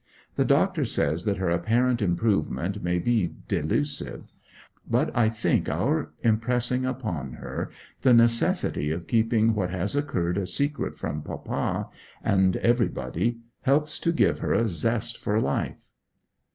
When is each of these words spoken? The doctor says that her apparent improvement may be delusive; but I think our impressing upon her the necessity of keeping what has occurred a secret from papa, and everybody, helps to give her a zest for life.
The 0.35 0.45
doctor 0.45 0.83
says 0.83 1.25
that 1.25 1.37
her 1.37 1.51
apparent 1.51 2.01
improvement 2.01 2.81
may 2.83 2.97
be 2.97 3.35
delusive; 3.47 4.33
but 4.89 5.15
I 5.15 5.29
think 5.29 5.69
our 5.69 6.11
impressing 6.23 6.85
upon 6.87 7.33
her 7.33 7.69
the 8.01 8.11
necessity 8.15 8.89
of 8.89 9.05
keeping 9.05 9.53
what 9.53 9.69
has 9.69 9.95
occurred 9.95 10.39
a 10.39 10.47
secret 10.47 10.97
from 10.97 11.21
papa, 11.21 11.87
and 12.23 12.57
everybody, 12.57 13.41
helps 13.61 13.99
to 13.99 14.11
give 14.11 14.39
her 14.39 14.53
a 14.53 14.67
zest 14.67 15.19
for 15.19 15.39
life. 15.39 15.91